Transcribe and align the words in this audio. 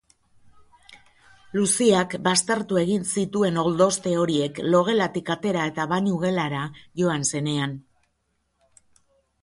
Luziak 1.57 2.15
baztertu 2.29 2.79
egin 2.83 3.05
zituen 3.17 3.59
oldozte 3.65 4.15
horiek 4.23 4.63
logelatik 4.75 5.31
atera 5.37 5.69
eta 5.73 5.89
bainugelara 5.93 6.67
joan 7.03 7.31
zenean. 7.33 7.81